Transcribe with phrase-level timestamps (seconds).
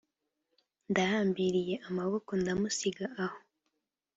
[0.89, 3.39] ndahambiriye amaboko ndamusiga aho.